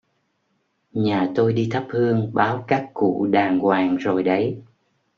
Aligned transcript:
Nhà 0.93 1.29
tôi 1.35 1.53
đi 1.53 1.69
thắp 1.71 1.85
Hương 1.89 2.31
báo 2.33 2.65
các 2.67 2.89
cụ 2.93 3.27
đàng 3.31 3.59
hoàng 3.59 3.95
rồi 3.97 4.23
đấy 4.23 4.61